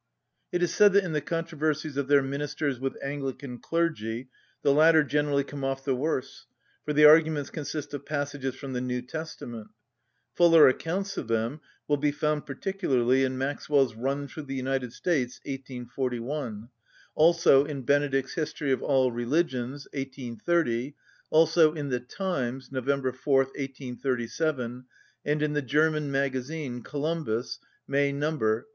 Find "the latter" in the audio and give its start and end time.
4.63-5.03